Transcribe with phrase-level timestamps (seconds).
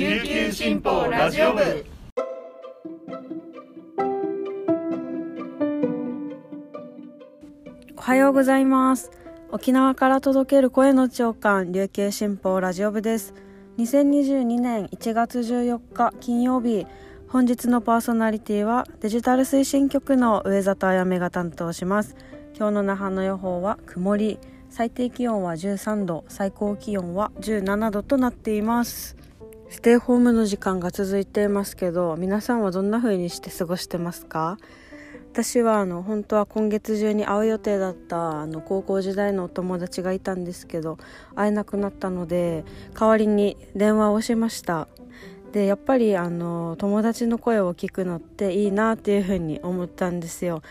[0.00, 1.84] 琉球新報ラジオ部。
[7.98, 9.10] おはようございます。
[9.50, 13.34] 沖縄から届ける声の長官琉球新報ラジオ部です。
[13.76, 16.86] 2022年1月14日金曜日
[17.28, 22.16] 本日のパーソナリティはデジタル推進局の上里あやめが担当します。
[22.56, 24.38] 今日の那覇の予報は曇り。
[24.70, 29.20] 最低気温は13度最高気温は17度となっています。
[29.70, 34.58] ステイホームの時間が続いていますけど皆さんはどんな風にして過ごしてますか？
[35.32, 40.98] 私はあの本当は今月中に会う予定だったあの高校時代のお友達がいたんですけど
[41.36, 42.64] 会えなくなったので
[42.98, 44.88] 代わりに電話をしました。
[45.52, 50.62] でやっぱりあの友達の声を聞くのっていいなっていうふうに思ったんですよ。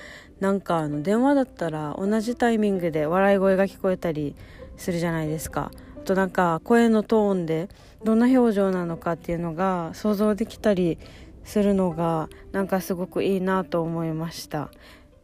[0.41, 4.36] なんかあの電話だったら同じタイミングで笑い声が聞こえたり
[4.75, 5.72] するじゃないですか。
[6.09, 7.70] となんか声のトーンで
[8.04, 10.98] どんな表情なのかっていうのが想像できたり
[11.44, 14.72] するのがなんかすごくいいなと思いました。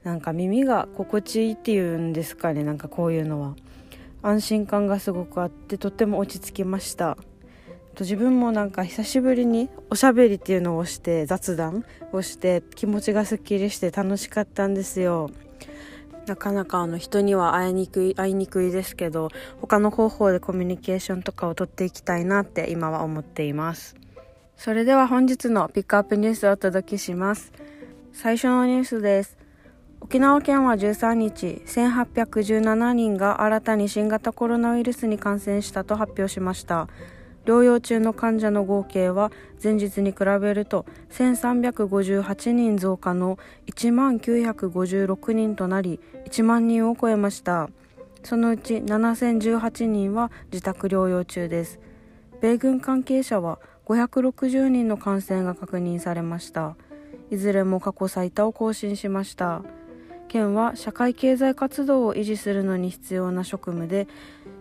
[0.04, 2.64] なんか耳が心地いいっていうんですかね。
[2.64, 3.56] なんかこういうのは。
[4.22, 7.18] 安心感がすごくあってとっても落ち着きました。
[7.96, 15.32] と自分もなんか久しぶりにおしゃべりっていうのをして雑談をして気持ちがすっきりして楽しかったんですよ。
[16.28, 19.30] なかなかあの人には会いにくい会いにくいですけど
[19.62, 23.96] 他の方法でコミュニケーションとかをとっていきたいなって今は思っています。
[24.58, 27.52] それでは本日のピックアップニュースをお届けします。
[28.14, 29.38] 最初のニュースです。
[30.02, 36.88] 沖縄県は13日1817人が新たに新型コロナウイルスに感染したと発表しました。
[37.46, 39.32] 療養中の患者の合計は
[39.64, 43.38] 前日に比べると1358人増加の
[43.68, 47.70] 1万956人となり1万人を超えました。
[48.24, 51.80] そのうち7018人は自宅療養中です。
[52.42, 56.76] 米軍関係者は560人の感染が確認されました。
[57.32, 59.64] いずれも過去最多を更新しました。
[60.28, 64.08] 県は社会経済活動を維持するのに必要な職務で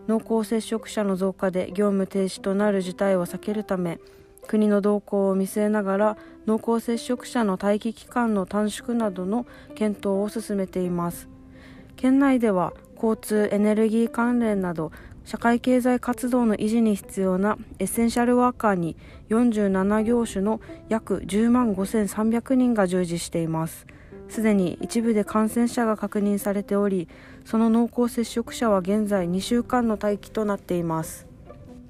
[0.06, 3.98] 濃厚接触者の増加で業務停止となる事態を避けるため
[4.46, 11.33] 国の動向を見据えながら濃厚接触者の待機期間の短縮などの検討を進めています。
[11.96, 14.92] 県内では交通エネルギー関連など
[15.24, 18.96] 社会経済活動の維持に必要なエッセンシャルワーカーに
[19.30, 23.86] 47業種の約10万5300人が従事しています。
[24.28, 27.08] すでに一部で感染者が確認されており
[27.44, 31.23] その濃厚接触者は現在2週間の待機となっています。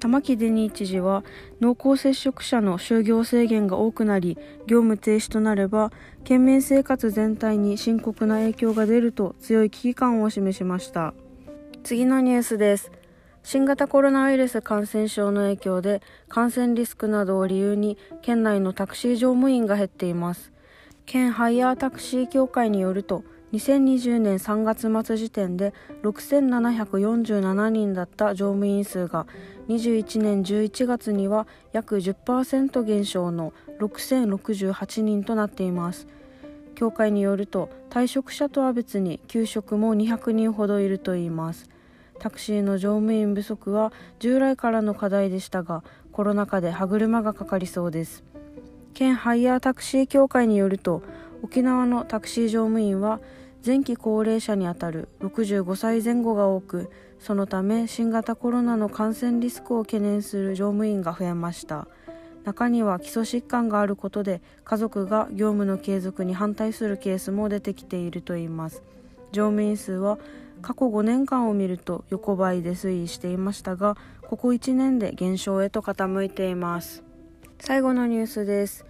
[0.05, 1.23] 玉城デニー知事は
[1.59, 5.91] 濃厚接触者の就業制限が多くなり業務停止となれば
[6.23, 11.15] 県民生活全体に深刻な影響が出ると強い危機感を示しました。
[11.83, 12.91] 次のニュースです。
[13.41, 20.51] 新型コロナウイルス感染症の影響で感染リスクなどを理由に県内のタクシー乗務員が減っています。
[21.07, 23.23] 県ハイヤータクシー協会によると
[23.53, 25.73] 2020年3月末時点で
[26.03, 29.27] 6747人だった乗務員数が
[29.67, 36.07] 21年11月には約10%減少の6068人となっています。
[36.75, 41.69] 協会によると退職者とは別に休職も200人ほどいるといいます。
[42.19, 48.23] タクシーの乗務員不足は従来からの課題でしたがコロナ禍で歯車がかかりそうです。
[48.93, 51.01] 県ハイヤータクシー協会によると
[51.41, 53.19] 沖縄のタクシー乗務員は
[53.65, 56.89] 前期高齢者にあたる65歳前後が多く
[57.19, 61.87] そのため新型コロナの感染リスクを懸念する乗務員が増えました。
[62.43, 68.83] 中には基礎疾患があることで家族が業務の継続に反対するケースも出てきているといいます。
[69.31, 70.19] 乗務員数は
[70.61, 77.03] 過去5年間を見ると横ばいで推移していましたがここ1年で減少へと傾いています。
[77.59, 78.85] 最後のニュースです。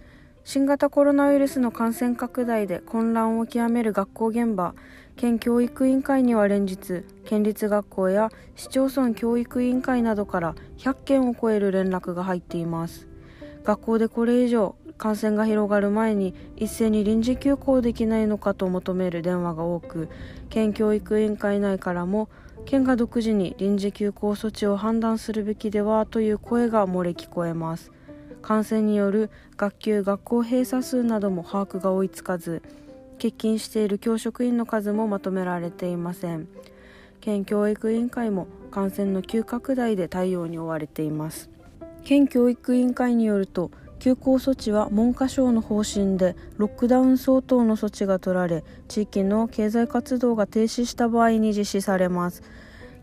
[0.48, 4.76] 新型コロナウイルスの感染拡大で混乱を極める学校現場
[5.16, 13.08] 県教育委員会には連日県立学校や市町村教育委員会などから100件を超える連絡が入っています。
[13.64, 20.08] 学校でこれ以上感染が広がる前に一斉に臨時休校できないのかと求める電話が多く
[20.48, 22.28] 県教育委員会内からも
[22.66, 27.95] 県が独自に臨時休校措置を判断するべきではという声が漏れ聞こえます。
[28.46, 32.62] 感染による学級学校閉鎖数なども把握が追いつかず
[33.14, 36.46] 欠勤している教職員の数もまとめられていません。
[37.20, 41.50] 県教育委員会も感染の急拡大で対応に追われています。
[42.04, 52.44] 県教育委員会によると休校措置は文科省の方針でロックダウン相当の措置が取られ地域の経済活動が停止した場合に実施されます。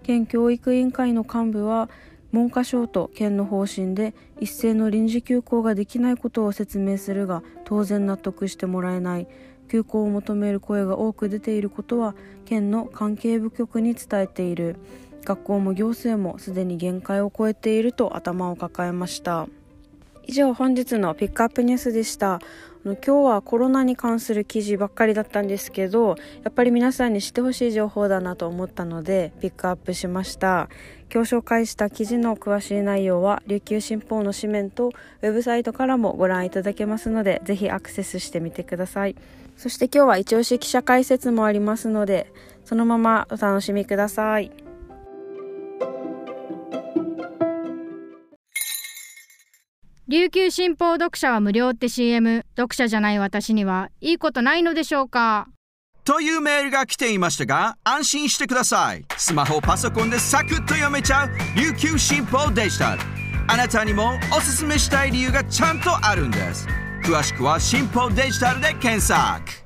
[0.03, 1.89] 県教育委員会の幹部は
[2.33, 9.27] 文科省と県の方針で一斉の臨時休校ができないことを説明するが当然納得してもらえない。
[9.69, 12.15] 休校を求める声が多く出ていることは
[12.45, 14.75] 県の関係部局に伝えている。
[15.23, 19.47] 学校も行政もすでに限界を超えていると頭を抱えました。
[20.25, 22.41] 以上本日のピックアップニュースでした。
[22.83, 30.67] 今日はコロナに関する記事ばっかりだったんですけどやっぱり皆さんに知ってほしい情報だなと思ったのでピックアップしました。
[31.13, 39.15] 今日紹介した記事の詳しい内容は琉球新報の紙面とウェブサイトからもご覧いただけますのでぜひアクセスしてみてください。
[39.55, 42.33] そして今日は一押し記者解説もありますので
[42.65, 44.51] そのままお楽しみください。
[50.07, 55.47] 琉球新報読者は無料って CM 読者じゃない私にはいいことないのでしょうか？
[56.05, 59.05] というメールが来ていましたが安心してください。
[59.17, 63.01] スマホパソコンでサクッと読めちゃう琉球新報デジタル。
[63.47, 66.67] あなたにもおすすめしたい理由がちゃんとあるんです。
[67.03, 69.63] 詳しくは新報デジタルで検索。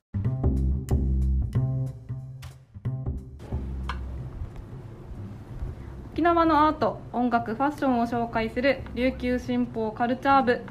[6.14, 10.62] 沖縄のアート音楽ファッションを紹介する琉球新報カルチャー部。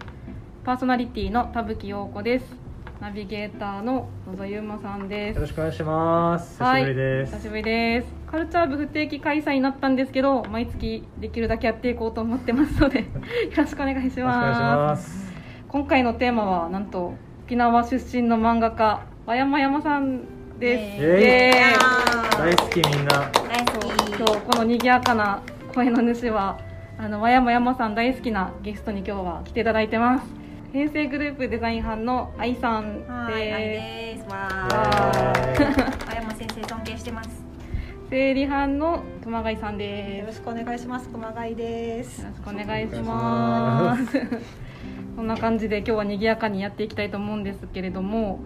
[0.65, 2.66] パーソナリティの田吹陽子です。
[3.01, 5.37] ナビゲーターの野田優馬さんです。
[5.37, 6.59] よろしくお願いします。
[6.59, 7.33] 久しぶりです。
[7.33, 8.07] はい、久しぶりです。
[8.31, 13.07] カルチャー部不定期開催になったんですけど毎月できるだけやっていこうと思ってますので よ
[13.55, 15.33] ろしくお願いします。
[15.69, 17.15] 今回のテーマはなんと
[17.45, 21.03] 沖縄出身の漫画家和山山さんです。
[21.03, 21.21] イエイ。
[21.21, 22.55] イエーイ。
[22.55, 23.31] 大好きみんな。
[24.17, 25.43] 今日この賑やかな
[25.75, 26.59] 声の主は
[26.97, 30.46] あの和山山さん大好きなゲストに今日は来ていただいてます
[30.77, 34.31] 平成グループデザイン班の愛さんでです。
[34.31, 36.11] わわー。
[36.11, 37.31] 青山先生尊敬してます。
[37.31, 37.43] す
[38.11, 41.09] 整理班の熊谷さんですよろしくお願いします。
[41.09, 42.29] 熊谷ですよ。
[42.29, 44.21] ろしくお願いします
[45.17, 48.41] こんな感じで今日は賑やかにやっていきたいと思うんですけれども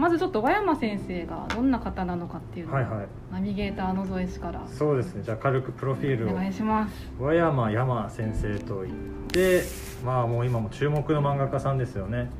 [0.00, 3.08] まずちょっと和山先生がどんな方なのかっていうのを、はいはい。
[3.30, 5.22] ナビゲーター野添氏からそうですね。
[5.22, 8.94] じゃあ軽くプロフィールをお願いします和山山先生と言っ
[9.28, 9.62] て、
[10.02, 12.30] まあもう今も注目の漫画家さんですよね。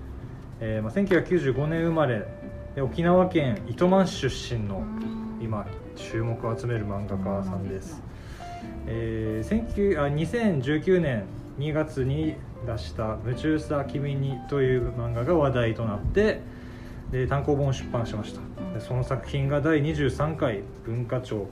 [0.61, 2.27] えーまあ1995年生まれ
[2.75, 4.83] で沖縄県糸満市出身の
[5.43, 5.67] 今
[5.97, 8.03] 注目を集める漫画家さんです。
[8.87, 11.25] えー、19あ2019年
[11.59, 12.37] 2月に
[12.67, 16.41] 出した「夢中さ君に」という漫画が話題となって
[17.11, 18.41] で単行本を出版しました。
[18.75, 21.47] でその作品が第23回文化庁。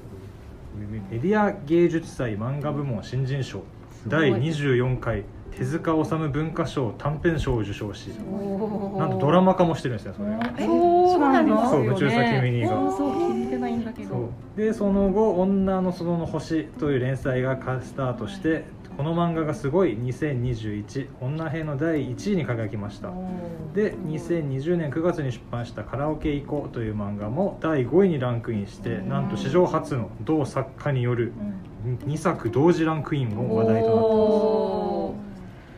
[1.11, 3.63] メディア芸術祭漫画部門新人賞。
[4.07, 8.07] 第24回手塚治虫文化賞短編賞を受賞し
[8.97, 10.39] なんとドラマ化もしてるんですよそれが。
[10.57, 11.69] そうなんですよね。
[11.69, 12.69] そう夢中さ君にが。
[12.69, 14.29] そう聞いてないんだけそどう。
[14.57, 18.65] でその後「女の園の星」という連載がスタートして
[18.99, 23.13] この漫画がすごい2021女編の第1位に輝きました。
[23.73, 31.33] で2020年9月に出版した「カラオケ行こう」という漫画も第5位にランクインしてなんと史上初の同作家による
[32.07, 35.29] 2作同時ランクインも話題となっておます。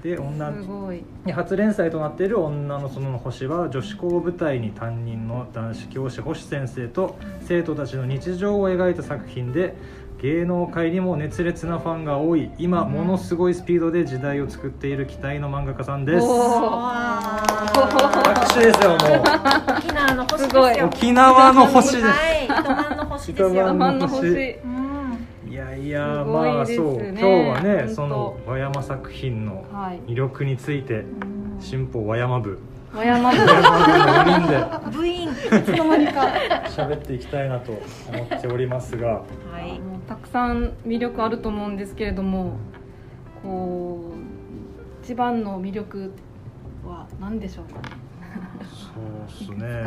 [0.02, 0.50] で女
[1.30, 9.74] 初連載となっている「女の園の星」は女子校を舞台に担任の男子教師星先生と生徒たちの日常を描いた作品で
[10.22, 16.26] 芸能界にも熱烈なファンが多い今ものすごいスピードで時代を作っている期待の漫画家さんです。
[16.26, 16.34] 拍
[18.54, 18.96] 手ですよも
[19.78, 20.76] 沖縄の星ですすごい。
[20.76, 20.84] よ。
[20.84, 22.06] う沖縄の星です。
[22.06, 24.72] はい、糸満の星ですよ。
[25.50, 26.76] いやいやすごいまあそう。
[27.08, 30.00] 今日はねその和山作品のはい。
[30.06, 31.06] 魅力について
[31.60, 32.58] 新報和山部
[32.92, 34.64] 和山部和山部の4人で。
[34.98, 35.28] 部員。
[35.30, 37.80] 喋っていきたいなと思
[38.24, 39.06] っておりますが。
[39.08, 39.24] は
[39.60, 39.78] い。
[39.78, 42.54] もうたくさん魅力あると思うんですけれども
[43.42, 44.18] こう
[45.04, 46.12] 一番の魅力
[46.84, 47.80] は何でしょうか？
[47.80, 47.88] ね
[49.38, 49.84] そうですね。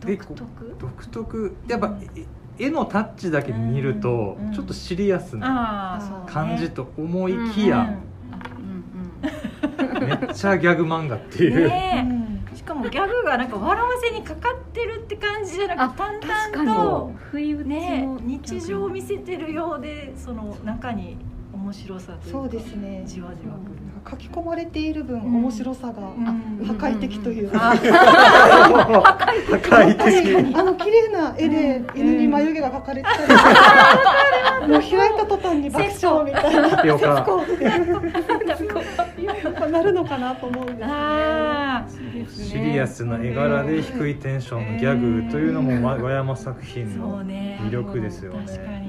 [0.00, 0.76] 独特？
[0.78, 1.56] 独特？
[1.68, 2.24] やっぱえ
[2.58, 4.52] 絵のタッチだけ見るとうん。
[4.52, 6.24] ちょっとシリアスな。
[6.26, 7.84] 感じと思いきやうん
[10.00, 11.68] うんめっちゃギャグ漫画っていう。
[11.68, 12.21] ね
[12.82, 17.12] もギャグがなんか笑わせにかかってるって感じじゃなくて淡々と
[17.64, 21.16] ねの日常を見せてるようでその中に
[21.52, 23.02] 面白さというかそうですね。
[23.06, 23.82] じわじわくる。
[24.10, 25.36] 書き込まれている分、うん。
[25.36, 26.10] 面白さがう。
[26.10, 26.64] ん。
[26.66, 27.20] 破壊的。
[27.20, 29.16] というあか、破
[29.62, 30.56] 壊的。
[30.56, 33.22] あの綺麗な絵で犬に眉毛が描かれてたり。
[33.22, 36.70] して、もう開いた途端に爆笑みたいな。
[36.70, 37.22] タピオカ。
[37.24, 37.80] こうやっ
[38.12, 38.21] ぱ
[39.72, 40.92] なるのかなと思うんですよね。
[40.92, 41.86] あ
[42.28, 48.82] シリアスな絵柄で低いテンションのギャグというのも和和山作品その魅力ですよね。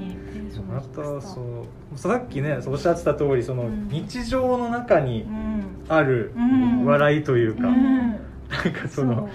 [0.68, 3.88] またそうさっきねおっしゃってた通りそのうん。
[3.88, 5.64] 日常の中にうん。
[5.88, 6.84] あるうん。
[6.84, 7.76] 笑いというか、うん。
[7.78, 8.18] なん
[8.72, 9.28] かその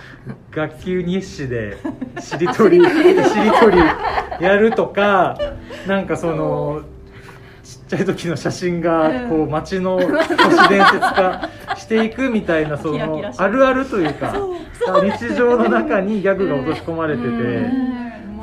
[0.51, 1.77] 学級日誌で
[2.19, 3.77] しりとりしりとり。
[4.39, 5.37] やるとか
[5.87, 6.83] なんかその
[7.89, 14.35] ちっちゃい時の写真がこう街の 都市伝説化していくみたいなそのあるあるというか
[15.17, 17.29] 日常の中にギャグが落とし込まれてて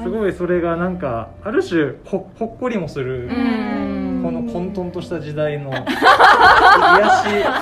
[0.03, 3.97] すごいそれがなんかある種ほほっこりもするうん。
[4.25, 5.85] この混沌とした時代の 癒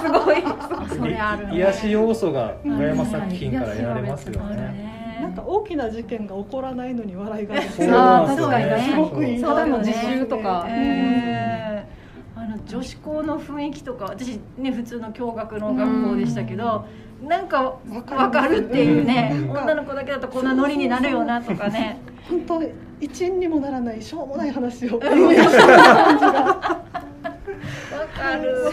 [0.01, 0.37] すごい。
[0.37, 5.04] し癒し要素が小山作品から得られますよね。
[5.29, 8.65] ねなんか大きな事件が起こらないのに笑いが出そうてなんですよあー確かに。
[8.67, 9.87] ねすごくいいそうだよね。
[9.89, 11.95] 自習とかえー
[12.37, 16.85] あの女子校の雰囲気とか私ね普通の共学の学校でしたけど、
[17.23, 18.67] なんかわかる。
[18.67, 19.51] っていうね、うん。
[19.51, 22.01] 女の子だけだとこんなノリになるよなとかね。
[22.29, 22.61] 本当
[23.01, 24.99] 一円にもならないしょうもない話を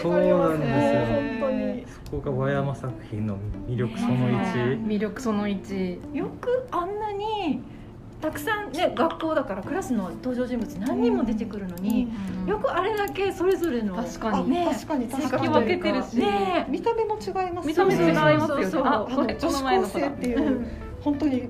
[0.00, 1.04] そうなんですよ。
[1.06, 7.62] 本当にそこが和山作品の魅力その1、魅力その1よくあんなに
[8.20, 12.08] たくさんね学校だからクラスの登場人物何人も出てくるのに、
[12.46, 14.50] よくあれだけそれぞれのあ確かに。
[14.50, 15.48] ね確かに確性かに。
[15.48, 16.16] 分けてるし。
[16.18, 16.66] ね。
[16.68, 18.60] 見た目も違います見た目違いますよね。
[18.60, 18.82] そうそうそう。
[18.84, 20.10] ああのこれこ女子の前の子だ。
[20.10, 20.66] 高生っていう
[21.00, 21.48] 本当に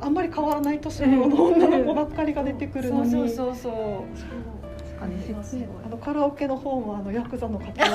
[0.00, 3.10] あんまり変わらない年頃の女の子ばっかりが出てくるのに。
[3.10, 3.72] そうそうそうそう。
[3.72, 4.53] 確
[5.06, 5.16] ね
[5.84, 7.86] あのカラオケの方もあのヤクザの方が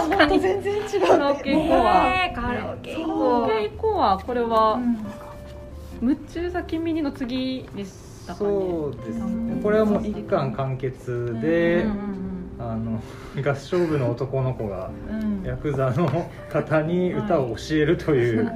[0.00, 1.06] 本当全然違う。
[1.06, 5.06] カラオケ以降はねカラオケ以カラ降オケ以降はこれはうん
[6.02, 8.50] 「夢中さ君に」の次でしたかね。
[8.50, 9.62] そうですね。
[9.62, 12.24] これはもう一巻完結で、うんうん
[12.56, 13.02] あの
[13.44, 15.42] 合唱部の男の子がうん。
[15.44, 16.08] ヤクザの
[16.48, 18.50] 方に歌を教えるという、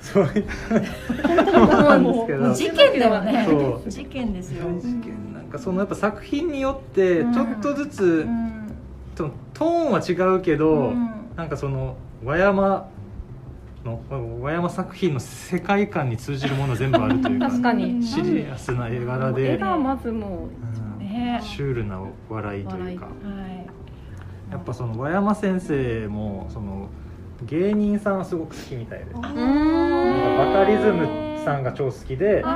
[0.00, 0.44] そういっ
[1.52, 2.54] たものなんですけど。
[2.54, 3.46] 事件だよね。
[3.86, 8.72] 事件ですよ、事件なんかそのやっぱ作品によってちょっとずつ、うん。
[9.14, 11.10] とトーンは違うけど、うん。
[11.36, 12.88] なんかその和山
[13.84, 14.00] の
[14.40, 18.02] 和山作品の世界観に通じるもの全部あるというか 確かに。
[18.02, 20.48] シリアスな絵柄絵で、がまずも
[20.98, 23.06] うシュールな笑いというか。
[23.06, 23.10] は
[23.48, 23.66] い。
[24.50, 26.88] やっぱその和山先生もその
[27.44, 29.06] 芸人さんはすごく好きみたいで。
[29.14, 31.06] バカリズム
[31.44, 32.48] さんが超好きであ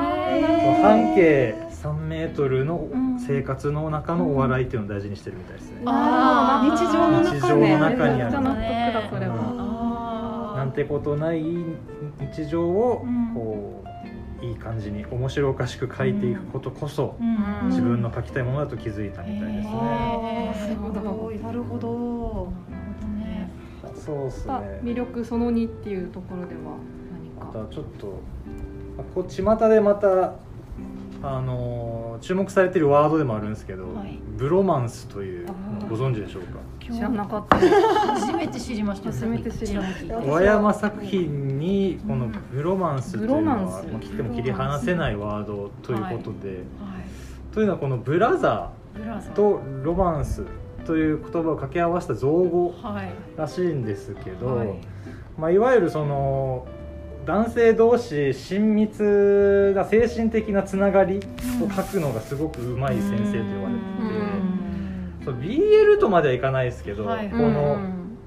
[0.82, 2.88] 半径3メートルの
[3.18, 5.82] 生活の中のお笑いっていうのを大事にしてるみたいですね。
[5.84, 8.40] あー日常の中日常の中にある。
[8.40, 8.58] 納得
[8.94, 9.34] だそれは。
[9.36, 10.56] あー。
[10.56, 11.42] なんてことない
[12.32, 13.84] 日常をうんこ
[14.40, 17.68] ういい感じに面白おかしく書いていくことこそうん。
[17.68, 20.54] 自分の書きたいものだと気づいたみたいですね。
[20.54, 21.30] へーなるほど。
[21.32, 22.52] なるほど。
[23.18, 23.50] ね
[23.94, 24.80] そうですさね。
[24.82, 26.78] 魅力その2っていうところではま
[27.44, 27.66] 何か。
[27.68, 28.20] たちょっと
[28.98, 30.32] あこう巷でまた
[31.24, 34.18] あのー注目されてるワードでもあるんですけど、はい。
[34.38, 35.48] ブロマンスという
[35.90, 36.60] ご存知でしょうか？
[36.80, 37.58] 知らなかった。
[37.58, 39.10] 初めて知りました。
[39.10, 40.16] 初めて知りました。
[40.18, 43.86] 和山作品にこのブロマンスというのは、ブロマンス。
[43.88, 46.62] まあ切っても切り離せないワードということで、はい。
[47.52, 49.32] というのはこのブラザブラザー。
[49.32, 50.44] ーとロマンス
[50.86, 53.12] という言葉を掛け合わせた造語はい。
[53.36, 54.70] らしいんですけど、はいい。
[55.36, 56.66] まあ、いわゆるその
[57.24, 61.20] 男性同士親密な精神的なつながり
[61.62, 67.30] を書くのがすごくうまい先生と言われてて、そう BL とまではいかないですけど、はい。
[67.30, 67.78] この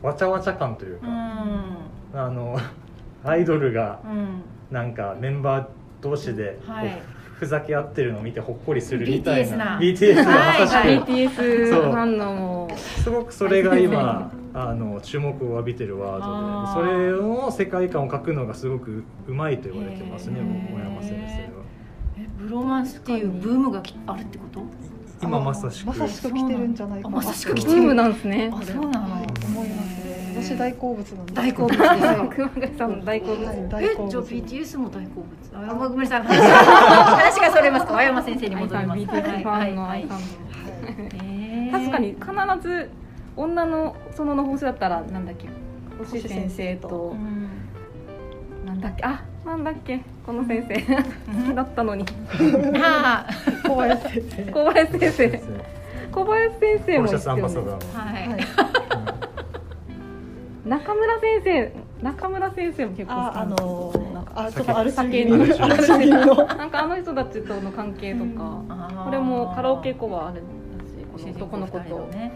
[0.02, 2.20] わちゃわちゃ感というか、うん。
[2.20, 2.60] あの
[3.24, 4.42] アイドルがうん。
[4.72, 5.68] なんかメンバー
[6.02, 6.60] 同士で
[7.40, 11.06] ふざけ合ってるのを見てほっこりするみたい BTS なな BTS がまさしく、はいはい。
[11.06, 11.92] BTS そう。
[11.92, 12.78] 反応も。
[12.78, 16.90] すごくそれが今あの注目を浴びてるワあーードで。
[16.90, 20.40] それの世界観を描くのがすごくうまいと言われてますね
[20.74, 21.16] 小山先生
[21.56, 21.64] は。
[22.20, 24.62] えブロマンスっていうブームがきあるってこと？
[25.22, 25.88] 今まさしく。
[25.88, 27.82] まさしく来てるんじゃないかまさしくブ来てる。
[27.82, 28.52] ームなんですね。
[28.52, 29.14] あそうなの。
[29.14, 29.88] はい思います。
[30.04, 30.07] ね
[30.44, 31.70] 私大好物なんで大好物。
[31.70, 32.30] ですはい。
[32.36, 33.46] 熊谷さんの大好物。
[33.46, 34.10] はいえ大好物。
[34.12, 35.70] じゃあ BTS も大好物。
[35.70, 36.22] あごめんなさい。
[36.24, 39.02] 話がそれます山先生に戻ります。
[39.02, 39.98] BTS ファンのはい。
[39.98, 40.02] はい。
[40.04, 40.26] 愛さんの
[41.16, 42.90] えー確かに必ず
[43.36, 45.48] 女の園の星だったらなんだっけ？
[46.00, 47.14] 星先生と。
[47.14, 47.50] うん。
[48.66, 49.04] なんだっけ？
[49.04, 50.02] あなんだっけ？
[50.26, 50.76] この先生。
[50.76, 50.82] 好
[51.52, 52.06] きだったのに。
[52.76, 53.26] あ
[53.66, 54.52] 小林先生。
[54.52, 55.42] 小林先生。
[56.12, 57.12] 小林先生もい。
[57.12, 58.67] はい
[60.68, 61.72] 中村先生
[62.04, 70.54] 中村先生も結構好きあのなんかあちょっとアルチ酒のなんかあの人たちとの関係とか、これもカラオケ以降はあれだし
[71.12, 72.08] この男の子と。
[72.08, 72.34] ね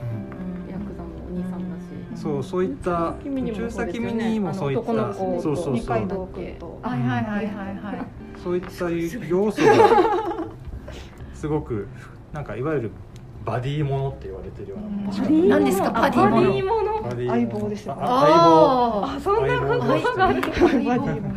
[0.69, 5.73] ヤクザのお兄さんだし、そうそういった君にも中そうですよね先にもそういったあの男の子そうそうそう。
[5.73, 8.05] 二階堂君とはいはいはいはいはい。
[8.41, 8.89] そういった
[9.27, 9.73] 要素が
[11.33, 11.87] すごく
[12.33, 12.91] なんかいわゆる
[13.45, 14.79] バディものって言われてるよう
[15.49, 15.91] な何ですか？
[15.91, 17.95] バディもの相棒ですよ。
[17.95, 20.41] ねああそんな言葉がある。
[20.41, 21.33] バディも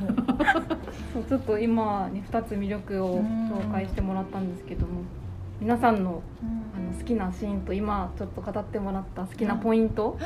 [1.13, 5.03] そうちょっと今に2つ魅力を紹介してもらったんですけども。
[5.61, 10.19] 皆さんのあの好きなシーンと今ちょっと語ってもらった好きなポイント。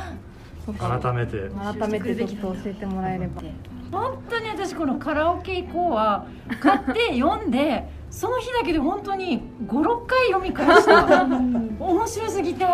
[0.78, 1.50] 改めて。
[1.50, 3.42] 改めてちょっと教えてもらえれば。
[3.92, 6.26] 本当に私このカラオケ行こうは
[6.60, 11.24] 買って読んでその日だけで本当に56回読み返した。
[11.24, 12.64] 面白すぎて。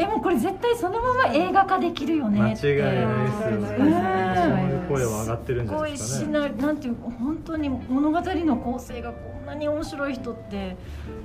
[0.00, 2.80] えもうこれ絶対そのまま映画化できるよねって。
[2.80, 3.56] 間違いないですよね。
[3.56, 4.08] うん
[4.38, 6.46] そういう声は上がってるんじゃすごないですかね。
[6.46, 10.76] いしななんていう本当に物語の構成がこんなに面白い人って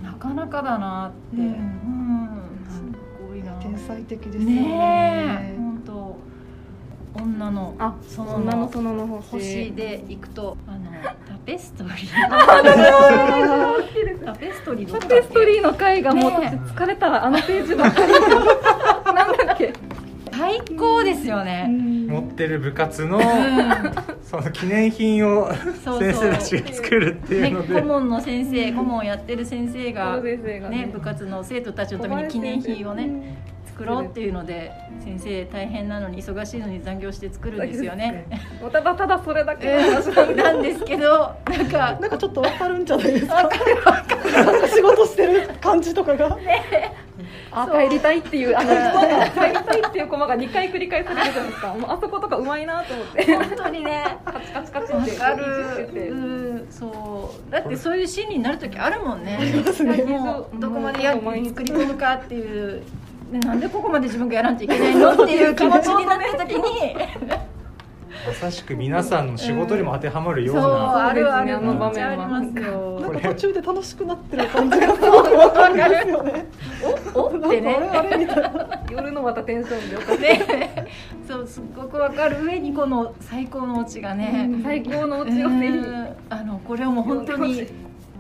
[0.01, 2.29] なかなかだなって、ううんん。
[2.67, 2.81] す
[3.29, 3.51] ごいな。
[3.62, 4.55] 天才的ですよね。
[4.55, 5.57] ねえ。
[5.60, 6.17] 本当
[7.15, 10.91] 女のあその女の園の星星で行くとあの
[11.27, 11.96] タペストリー。
[14.25, 15.15] タペストリーどこだっけ？
[15.15, 18.12] タペストリーの回がもうね私疲れたらあのページばっかり。
[18.13, 18.22] な
[19.32, 19.74] んだっけ？
[20.32, 23.22] 最高ですよね、持ってる部活の
[24.24, 25.53] その記念品を
[25.86, 33.38] そう先生たちが作るっていうのね、で顧問の先生顧問をやってる先生が先生がね、部活の生徒たちのために記念品をね
[33.74, 34.72] 作ろうっていうので
[35.03, 38.27] 先生大変なのに忙しいのに残業して作るんですよね。
[38.72, 39.75] ただただそれだけ
[40.36, 40.74] なんで。
[40.77, 43.36] すけどなんかなんかちょっとわかるんじゃないですか？
[43.36, 43.75] わかる。
[43.77, 44.46] わかる。
[44.46, 46.38] なんか仕事してる感じとかが。
[47.51, 48.70] あ帰りたいっていうあの
[49.32, 53.36] 帰りたいっていうコマが2回繰り返されるじゃないですかもうあそことかうまいなと思って。
[53.36, 54.18] 本当にね。
[54.25, 55.12] カチカチカチわって。
[55.15, 56.65] かる。
[56.70, 57.51] そう。
[57.51, 59.39] だってそういうシーンになる時あるもんね。
[60.60, 62.77] どこまでや作り込むかっていう。
[62.80, 62.84] ね
[63.32, 66.96] なんでここまで自分がやらんといけないのっていう気持ちになった時に。
[68.25, 70.72] まさしく皆さんの仕事にも当てはまるようそう。
[70.72, 72.39] なあるあるのめっちゃあり場面は。
[72.39, 73.00] ますよ。
[73.01, 76.46] なんか途中で楽しくなってる感じがすごくわかりますよね。
[77.13, 77.75] おってね。
[77.75, 78.84] あれあれみたいな。
[78.89, 80.88] 夜のまたテンションでよかったね
[81.27, 86.16] そうすっごくわかる上にこの最高のオチがね、最高のオチをぜひうん。
[86.29, 87.68] あのこれをもう本当に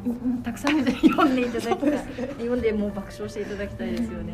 [0.05, 1.99] うんたくさん読んでいただきたい。
[2.39, 4.33] 読んでもう爆笑していただきたいですよね、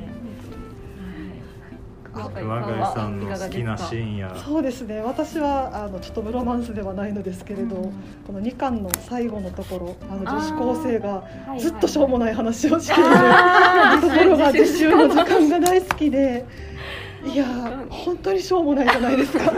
[2.13, 4.35] 熊谷さんの好きなシーンや。
[4.45, 5.01] そうですね。
[5.01, 7.91] 私はあのちょっとブロマンスではないのですけれど、
[8.25, 11.23] この二巻の最後のところ、あの女子高生が
[11.59, 13.03] ずっとしょうもない話をしている
[14.01, 16.45] ところが自習の時間が大好きで、
[17.25, 19.53] いやー本当にしょうもないじゃないですか。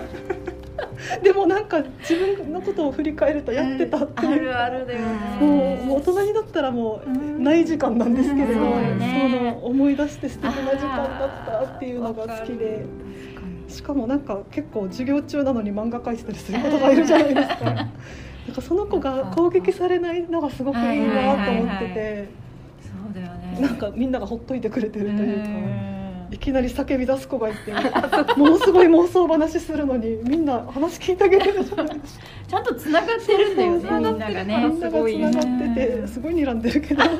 [1.24, 4.32] でもなんか自分のことを振り返るとやってたっていう。
[4.32, 5.82] あるあるだよね。
[5.86, 12.86] もう大人になったらもうない時間なんですけれど、うんねその思い出して素敵な時間だったっていうのが好きで。
[13.68, 17.66] しかもなんか結構授業中なのに漫画描いてたりすることがいるじゃないですか。
[17.72, 17.88] なん
[18.54, 22.28] かその子が攻撃されないのがすごくいいなと思ってて。
[22.82, 23.58] そうだよね。
[23.62, 25.46] なんかみんながほっといてくれてるというか。
[25.48, 26.01] うん
[26.32, 27.74] いきなり叫び出す子がいて
[28.38, 32.26] ものすごい妄想話するのにみんな話聞いてあげてるじゃないですか。
[32.48, 34.68] ちゃんとつながってるんだよねみんながね。
[34.68, 37.04] みんながつながっててすごい睨んでるけど。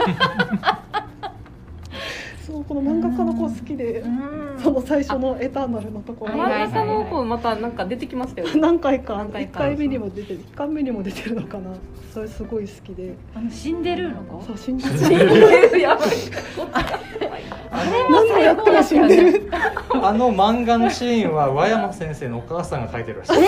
[2.48, 4.42] そうこの漫画家の子好きでうん。
[4.62, 6.38] その最初のエターナルのところ。
[6.38, 8.62] はいはい真ん中の子またなんか出てきましたよね。
[8.62, 9.18] 何回か。
[9.18, 9.60] 何回か。
[9.60, 10.40] 1回目にも出てる。
[10.40, 11.72] 1回目にも出てるのかな。
[12.14, 13.16] それすごい好きで。
[13.36, 14.42] あのシンデレールの子？
[14.44, 14.86] そう死んで
[15.82, 16.10] やばい
[17.72, 19.50] 何をやっても死んでる
[20.04, 23.34] あの漫画のシーンは和山先生のお母さんが描いてるらしい。
[23.34, 23.40] そ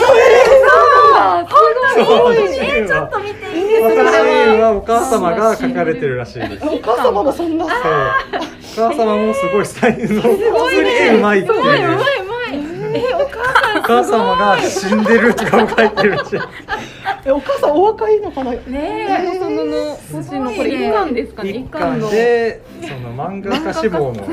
[2.32, 7.66] うえちょっと見ていいですかシーンはお母様が描かれてるらしいですお母様もそんな。
[7.66, 9.66] そうお母様もすごい。
[9.66, 10.14] 才能す
[10.84, 11.40] げえうまい。
[11.42, 11.56] ってい。
[11.56, 11.84] ううまい。
[11.84, 12.96] うまい。
[12.96, 15.90] えお母お母様が死んでるとかも書い。
[15.92, 16.24] てるし
[17.26, 18.52] えお母さんお若いのかな？
[18.52, 21.50] ねそのの星のこれ一巻ですかね？
[21.52, 22.62] 一一巻で。
[22.82, 24.28] その漫画家志望の。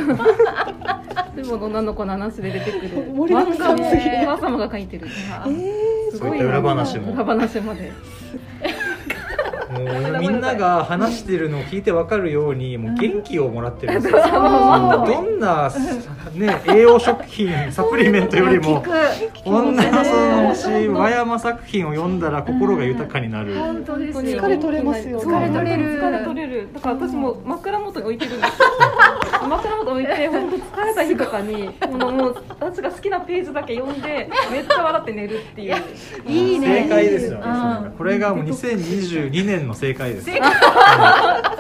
[1.37, 3.13] でも女の子の話で出てくる。
[3.13, 5.09] 漫画をすぎお母様が書いてる。
[5.09, 7.13] すそういった裏話も。
[7.13, 7.93] 裏話まで
[9.85, 14.21] もう みんなが話してるのを聞いて分かるようにもう元気をもらってるんですよ。
[15.07, 15.71] どんな、
[16.35, 18.83] ね、栄養食品サプリメントよりも
[19.45, 23.55] こんなそのもし和山作品を読んだら心が豊かになる。
[23.55, 24.43] 本当ですよ。
[24.43, 25.25] 疲れ取れますよね。
[25.25, 26.01] 疲れ取れる。
[26.01, 26.69] 疲れ取れる。
[26.75, 28.53] だから私も枕元に置いてるんです
[29.43, 35.77] よ枕元置いて本当疲れた日とかにこのもう私が好きなページだけ読んでめっちゃ笑って寝るっていう。
[36.27, 36.85] いいね。
[36.85, 37.47] 正解ですよね。
[37.47, 37.93] うん。
[37.93, 40.31] これがもう2022年の正解です。
[40.31, 40.47] や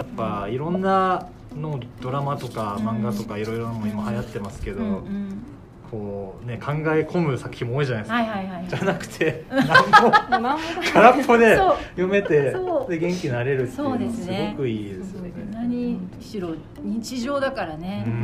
[0.02, 5.42] っぱいろんなのドラマとか漫画とかいろいろなのも今流行ってますけど、うんうん。
[5.90, 8.68] こうね考え込む作品も多いじゃないですか、はいはいはい。
[8.68, 10.56] じゃなくて 何も
[10.92, 12.54] 空っぽで読めて
[12.88, 14.50] で元気になれるっていうのそうですね。
[14.52, 15.32] すごくいいですよね。
[15.70, 18.16] 何にむしろ日常だからね、ううん。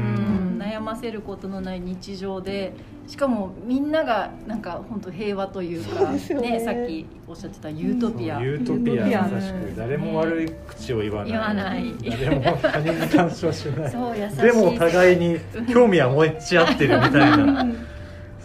[0.58, 2.72] ん悩ませることのない日常で
[3.06, 6.60] しかもみんながなんか本当平和というかね。
[6.60, 9.74] さっきおっしゃってたユートピア、ユートピアユーまトピアさしく。
[9.76, 11.30] 誰も悪い口を言わない。
[11.30, 11.94] 言わない。
[12.02, 13.92] 誰も他人に干渉しない。
[13.92, 14.36] そう優しい。
[14.42, 15.38] でもお互いに
[15.72, 17.66] 興味は持ち合ってるみたいな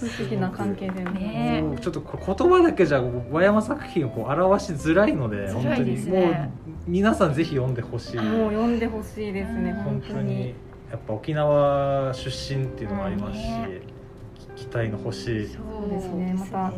[0.01, 1.63] 不思議な関係でね。
[1.63, 6.05] そうちょっと言葉だけじゃ和山作品をこう表しづらいので本辛い当に。
[6.09, 6.49] もう
[6.87, 8.15] 皆さんぜひ読んでほしい。
[8.17, 9.53] もう読んでほしいです。
[9.53, 10.53] ねうん本当に。
[10.91, 13.81] やっぱ沖縄出身っていうのもありますし、うんね
[14.55, 15.47] 期待の星。
[15.47, 16.35] そうですね。
[16.37, 16.71] また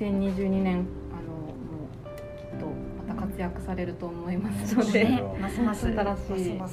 [0.00, 1.54] 2022年あのも
[2.04, 2.66] うきっと
[3.16, 5.22] 活躍されると思いますので、ね。
[5.40, 5.86] ますます。
[5.86, 6.54] 新しい。
[6.54, 6.68] ま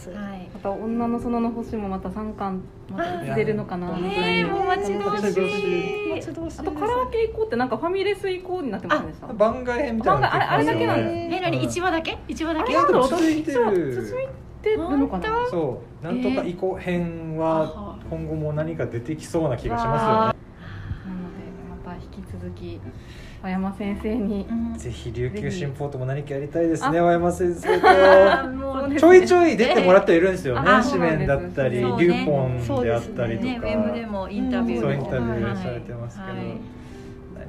[0.62, 3.98] た女の園の星もまた3巻またいつ出るのかな。
[3.98, 6.12] いなもう待ち遠しい。
[6.12, 6.60] 待ち遠しい。
[6.60, 9.28] あとカラオケ行こうってなんかファミレス行こうになってませんでした？
[9.34, 11.04] 番外編みたいなの番外あれあれだけなんで
[11.36, 11.64] え何？
[11.64, 12.18] 一話だけ？
[12.28, 12.74] 一話だけ？
[12.74, 14.30] 続いて続いる
[14.62, 15.30] てるのかな？
[15.30, 16.06] 本そう。
[16.06, 21.40] なんとか移行編はは今後も何か出てきそうな気がしますなので
[21.86, 22.80] また引き続き
[23.44, 24.48] 和山先生に。
[24.78, 27.04] ぜひ琉球新報とも何かやりたいですねあ。
[27.04, 28.48] 和山先生あと。
[28.56, 32.06] もうちょいちょい出てもらってはいるんですよねあ紙面だったりそうね。
[32.06, 33.58] リュウポンであったりとね。
[33.58, 34.82] ウかェブでもインタビューも。
[34.82, 36.58] そうインタビュはいーされてますけど、はい。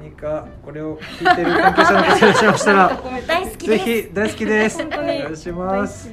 [0.01, 2.91] 何かこれを聞いてる関係者の方いらっしゃいましたら
[3.25, 3.85] 大好きぜです。
[3.85, 4.77] ひ大好きです。
[4.79, 5.03] 本当に。
[5.03, 6.11] お願いします。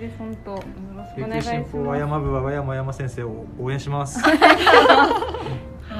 [1.16, 4.22] 琉球新報和ます山部は和山山先生を応援します。
[4.22, 4.32] は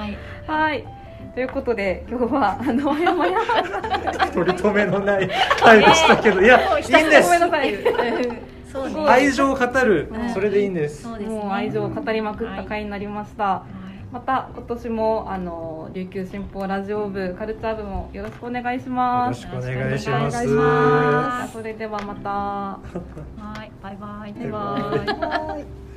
[0.07, 0.17] い。
[0.47, 1.02] はい
[1.35, 7.75] ということで今日はあの和山山取り留めのない回でしたけどいやいいんですごめんなさい
[8.73, 9.05] そうね。
[9.07, 10.09] 愛情を語る。
[10.11, 11.03] うんそれでいいんです。
[11.03, 11.27] ですね。
[11.27, 13.67] もう愛情を語りまくった回になりました、は
[14.01, 14.13] い。
[14.13, 19.45] また今年もあの琉球新報ラジオ部カルチャー部もよろしくお願いします。
[19.45, 21.53] よろしくお願いします。
[21.53, 22.31] それではまた。
[22.31, 22.79] は
[23.63, 23.71] い。
[23.83, 24.33] バイバイ。
[24.33, 25.92] バイバイ